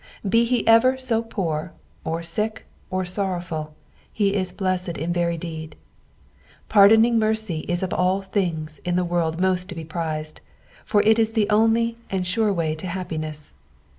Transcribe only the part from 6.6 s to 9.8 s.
Pardoning mere; is of all things in the world most to